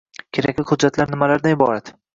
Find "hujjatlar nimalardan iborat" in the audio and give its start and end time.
0.71-1.99